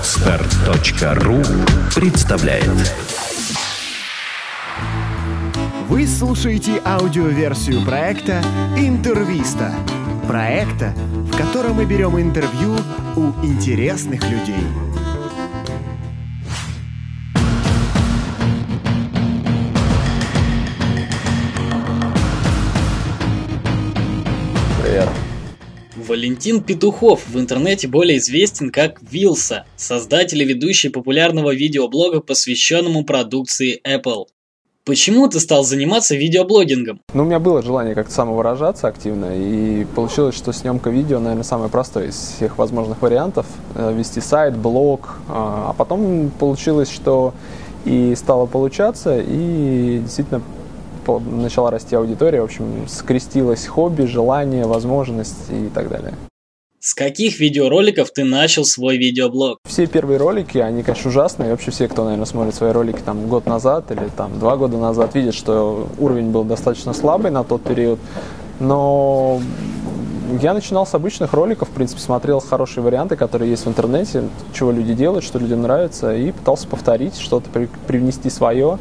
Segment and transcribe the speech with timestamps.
[0.00, 1.42] Отстар.ру
[1.94, 2.64] представляет
[5.90, 8.42] Вы слушаете аудиоверсию проекта
[8.78, 9.74] «Интервиста».
[10.26, 10.94] Проекта,
[11.30, 12.78] в котором мы берем интервью
[13.14, 14.64] у интересных людей.
[26.10, 33.80] Валентин Петухов в интернете более известен как Вилса, создатель и ведущий популярного видеоблога, посвященному продукции
[33.86, 34.24] Apple.
[34.84, 37.00] Почему ты стал заниматься видеоблогингом?
[37.14, 41.70] Ну, у меня было желание как-то самовыражаться активно, и получилось, что съемка видео, наверное, самое
[41.70, 43.46] простое из всех возможных вариантов.
[43.76, 47.34] Э, Вести сайт, блог, а а потом получилось, что
[47.84, 50.42] и стало получаться, и действительно
[51.18, 56.14] начала расти аудитория, в общем, скрестилось хобби, желание, возможность и так далее.
[56.82, 59.58] С каких видеороликов ты начал свой видеоблог?
[59.68, 61.48] Все первые ролики, они, конечно, ужасные.
[61.48, 64.78] И вообще все, кто, наверное, смотрит свои ролики там год назад или там два года
[64.78, 67.98] назад, видят, что уровень был достаточно слабый на тот период.
[68.60, 69.42] Но
[70.40, 74.70] я начинал с обычных роликов, в принципе, смотрел хорошие варианты, которые есть в интернете, чего
[74.70, 78.78] люди делают, что людям нравится, и пытался повторить, что-то при- привнести свое.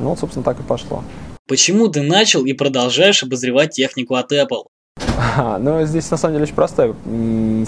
[0.00, 1.02] Ну, вот, собственно, так и пошло.
[1.48, 4.64] Почему ты начал и продолжаешь обозревать технику от Apple?
[5.18, 6.94] Ага, но здесь на самом деле очень простая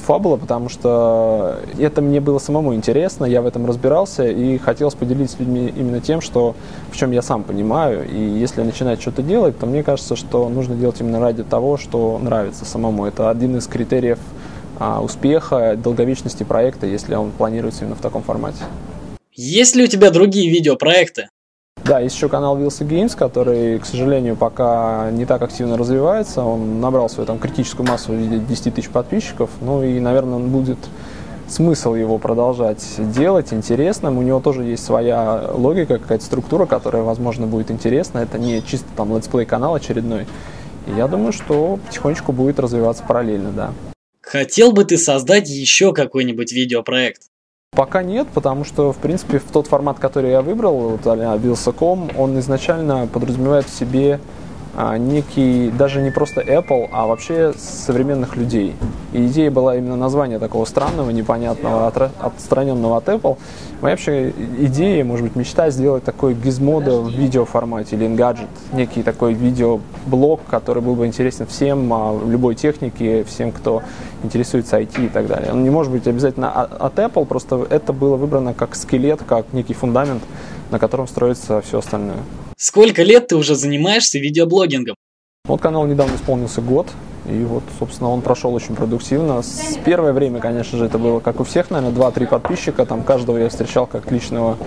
[0.05, 5.36] фабула, потому что это мне было самому интересно, я в этом разбирался и хотелось поделиться
[5.36, 6.55] с людьми именно тем, что
[6.91, 8.08] в чем я сам понимаю.
[8.11, 12.19] И если начинать что-то делать, то мне кажется, что нужно делать именно ради того, что
[12.19, 13.06] нравится самому.
[13.06, 14.19] Это один из критериев
[14.78, 18.62] а, успеха, долговечности проекта, если он планируется именно в таком формате.
[19.33, 21.28] Есть ли у тебя другие видеопроекты?
[21.84, 26.42] Да, есть еще канал Wilson Games, который, к сожалению, пока не так активно развивается.
[26.42, 29.50] Он набрал свою там критическую массу в виде 10 тысяч подписчиков.
[29.60, 30.78] Ну и, наверное, он будет
[31.46, 34.16] смысл его продолжать делать интересным.
[34.16, 38.20] У него тоже есть своя логика, какая-то структура, которая, возможно, будет интересна.
[38.20, 40.26] Это не чисто там let's play канал очередной.
[40.86, 43.72] И я думаю, что потихонечку будет развиваться параллельно, да.
[44.22, 47.25] Хотел бы ты создать еще какой-нибудь видеопроект?
[47.74, 52.10] Пока нет, потому что, в принципе, в тот формат, который я выбрал, вот а-ля Wheels.com,
[52.16, 54.20] он изначально подразумевает в себе
[54.98, 58.74] некий, даже не просто Apple, а вообще современных людей.
[59.12, 61.86] И идея была именно название такого странного, непонятного,
[62.20, 63.38] отстраненного от Apple.
[63.80, 69.34] Моя вообще идея, может быть, мечта сделать такой гизмодо в видеоформате или Engadget, некий такой
[69.34, 73.82] видеоблог, который был бы интересен всем, а, любой технике, всем, кто
[74.22, 75.52] интересуется IT и так далее.
[75.52, 79.74] Он не может быть обязательно от Apple, просто это было выбрано как скелет, как некий
[79.74, 80.22] фундамент,
[80.70, 82.18] на котором строится все остальное.
[82.56, 84.97] Сколько лет ты уже занимаешься видеоблогингом?
[85.44, 86.88] Вот канал недавно исполнился год,
[87.26, 89.42] и вот, собственно, он прошел очень продуктивно.
[89.42, 93.38] С первое время, конечно же, это было, как у всех, наверное, 2-3 подписчика, там каждого
[93.38, 94.58] я встречал как личного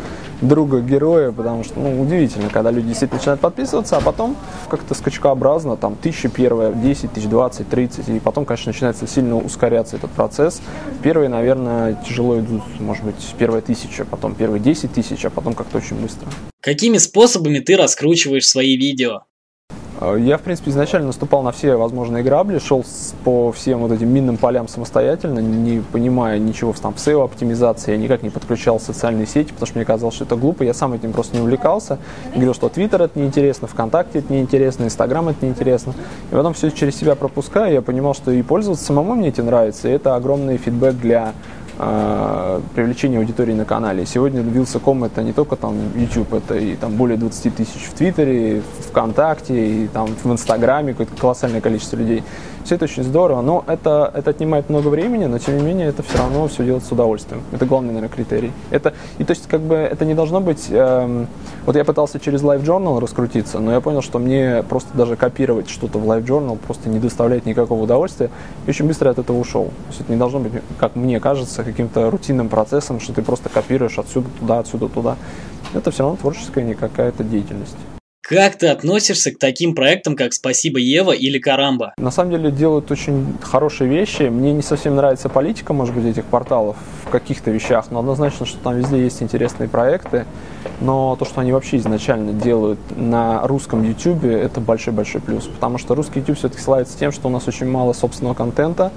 [0.41, 4.35] друга, героя, потому что, ну, удивительно, когда люди действительно начинают подписываться, а потом
[4.69, 9.95] как-то скачкообразно, там, тысяча первая, 10 тысяч, 20, 30, и потом, конечно, начинается сильно ускоряться
[9.95, 10.61] этот процесс.
[11.03, 15.77] Первые, наверное, тяжело идут, может быть, первая тысяча, потом первые 10 тысяч, а потом как-то
[15.77, 16.27] очень быстро.
[16.61, 19.26] Какими способами ты раскручиваешь свои видео?
[19.99, 22.85] Э, Я, в принципе, изначально наступал на все возможные грабли, шел
[23.23, 28.23] по всем вот этим минным полям самостоятельно, не понимая ничего там, в SEO-оптимизации, я никак
[28.23, 31.35] не подключал социальные сети, потому что мне казалось, что это глупо, я сам этим просто
[31.35, 31.97] не увлекался.
[32.31, 35.93] И говорил, что Twitter это неинтересно, ВКонтакте это неинтересно, Инстаграм это неинтересно.
[36.31, 39.87] И потом все через себя пропуская, я понимал, что и пользоваться самому мне этим нравится,
[39.87, 41.33] и это огромный фидбэк для
[41.77, 44.05] э, привлечения аудитории на канале.
[44.05, 48.61] Сегодня Вилса.ком это не только там YouTube, это и там более 20 тысяч в Твиттере,
[48.89, 52.23] ВКонтакте, и там в Инстаграме какое-то колоссальное количество людей.
[52.67, 56.03] Все это очень здорово, но это, это отнимает много времени, но тем не менее это
[56.03, 57.41] все равно все делать с удовольствием.
[57.53, 58.51] Это главный, наверное, критерий.
[58.71, 60.67] Это, и то есть как бы это не должно быть...
[60.69, 61.27] эм,
[61.65, 65.69] вот я пытался через Live Journal раскрутиться, но я понял, что мне просто даже копировать
[65.69, 68.29] что-то в Live Journal просто не доставляет никакого удовольствия.
[68.65, 69.67] И очень быстро от этого ушел.
[69.67, 73.47] То есть это не должно быть, как мне кажется, каким-то рутинным процессом, что ты просто
[73.47, 75.15] копируешь отсюда туда, отсюда туда.
[75.73, 77.77] Это все равно творческая не какая-то деятельность.
[78.29, 81.93] Как ты относишься к таким проектам, как «Спасибо, Ева» или «Карамба»?
[81.97, 84.23] На самом деле делают очень хорошие вещи.
[84.23, 86.75] Мне не совсем нравится политика, может быть, этих порталов
[87.05, 90.25] в каких-то вещах, но однозначно, что там везде есть интересные проекты.
[90.81, 95.45] Но то, что они вообще изначально делают на русском YouTube, это большой-большой плюс.
[95.45, 98.91] Потому что русский YouTube все-таки славится тем, что у нас очень мало собственного контента.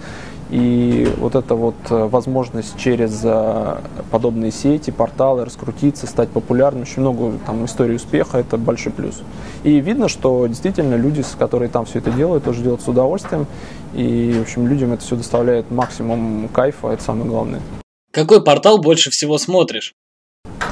[0.50, 3.80] И вот эта вот э, возможность через э,
[4.10, 9.22] подобные сети, порталы раскрутиться, стать популярным, очень много там историй успеха, это большой плюс.
[9.62, 13.46] И видно, что действительно люди, которые там все это делают, тоже делают с удовольствием.
[13.94, 17.60] И, в общем, людям это все доставляет максимум кайфа, это самое главное.
[18.10, 19.94] Какой портал больше всего смотришь?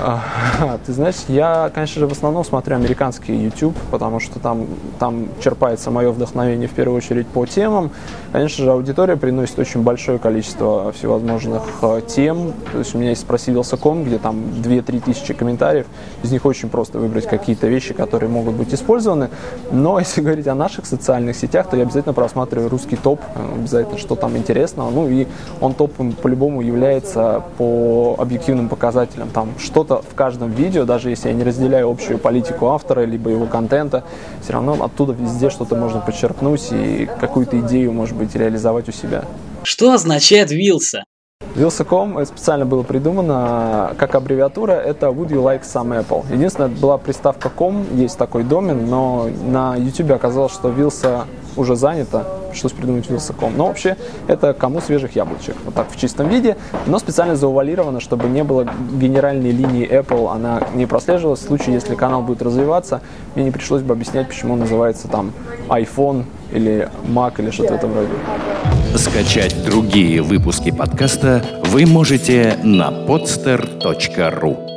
[0.00, 4.66] А, ты знаешь, я, конечно же, в основном смотрю американский YouTube, потому что там,
[4.98, 7.90] там черпается мое вдохновение в первую очередь по темам.
[8.32, 12.52] Конечно же, аудитория приносит очень большое количество всевозможных э, тем.
[12.72, 15.86] То есть у меня есть «Спроси Вилсаком», где там 2-3 тысячи комментариев.
[16.22, 19.30] Из них очень просто выбрать какие-то вещи, которые могут быть использованы.
[19.72, 23.98] Но если говорить о наших социальных сетях, то я обязательно просматриваю русский топ, э, обязательно,
[23.98, 24.90] что там интересного.
[24.90, 25.26] Ну и
[25.60, 29.30] он топом по-любому является по объективным показателям.
[29.30, 29.50] Там
[29.88, 34.04] что-то в каждом видео, даже если я не разделяю общую политику автора, либо его контента,
[34.42, 39.24] все равно оттуда везде что-то можно подчеркнуть и какую-то идею, может быть, реализовать у себя.
[39.62, 41.04] Что означает Вилса?
[41.54, 46.24] Вилса.com специально было придумано как аббревиатура, это Would you like some Apple.
[46.32, 51.24] Единственное, была приставка com, есть такой домен, но на YouTube оказалось, что Вилса
[51.56, 53.56] уже занято, пришлось придумать Вилсаком.
[53.56, 53.96] Но вообще
[54.26, 56.56] это кому свежих яблочек, вот так в чистом виде,
[56.86, 61.40] но специально заувалировано, чтобы не было генеральной линии Apple, она не прослеживалась.
[61.40, 63.00] В случае, если канал будет развиваться,
[63.34, 65.32] мне не пришлось бы объяснять, почему он называется там
[65.68, 68.08] iPhone или Mac или что-то в этом роде.
[68.96, 74.67] Скачать другие выпуски подкаста вы можете на podster.ru